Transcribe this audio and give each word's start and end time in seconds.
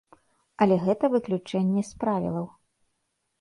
Але 0.65 0.77
гэта 0.85 1.05
выключэнне 1.15 1.85
з 1.91 2.01
правілаў. 2.05 2.49